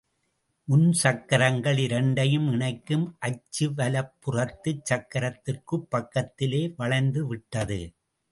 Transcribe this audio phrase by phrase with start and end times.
[0.67, 7.79] முன்சக்கரங்கள் இரண்டையும் இணைக்கும் அச்சு வலப்புறத்துச் சக்கரத்திற்குப் பக்கத்திலே வளைந்துவிட்டது.